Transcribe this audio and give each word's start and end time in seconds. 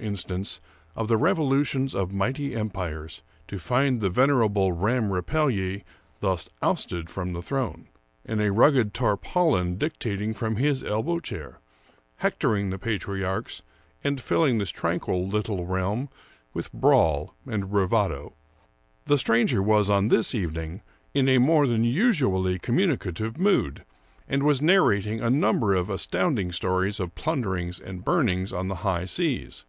184 0.00 0.02
Washington 0.02 0.40
Irving 0.40 0.70
instance 0.70 0.96
of 0.96 1.08
the 1.08 1.16
revolutions 1.22 1.94
of 1.94 2.14
mighty 2.14 2.56
empires, 2.56 3.20
to 3.46 3.58
find 3.58 4.00
the 4.00 4.08
venerable 4.08 4.72
Ramm 4.72 5.10
Rapelye 5.10 5.84
thus 6.20 6.48
ousted 6.62 7.10
from 7.10 7.34
the 7.34 7.42
throne, 7.42 7.86
and 8.24 8.40
a 8.40 8.50
rugged 8.50 8.94
tarpaulin 8.94 9.76
^ 9.76 9.78
dictating 9.78 10.32
from 10.32 10.56
his 10.56 10.82
elbow 10.82 11.20
chair, 11.20 11.58
hector 12.16 12.56
ing 12.56 12.70
the 12.70 12.78
patriarchs, 12.78 13.60
and 14.02 14.22
filling 14.22 14.56
this 14.56 14.70
tranquil 14.70 15.28
little 15.28 15.66
realm 15.66 16.08
with 16.54 16.72
brawl 16.72 17.34
and 17.44 17.70
bravado. 17.70 18.32
The 19.04 19.18
stranger 19.18 19.62
was, 19.62 19.90
on 19.90 20.08
this 20.08 20.34
evening, 20.34 20.80
in 21.12 21.28
a 21.28 21.36
more 21.36 21.66
than 21.66 21.84
usu 21.84 22.34
ally 22.34 22.56
communicative 22.56 23.36
mood, 23.36 23.84
and 24.26 24.44
was 24.44 24.62
narrating 24.62 25.20
a 25.20 25.28
number 25.28 25.74
of 25.74 25.90
astounding 25.90 26.52
stories 26.52 26.98
of 27.00 27.14
plunderings 27.14 27.78
and 27.78 28.02
burnings 28.02 28.50
on 28.50 28.68
the 28.68 28.76
high 28.76 29.04
seas. 29.04 29.66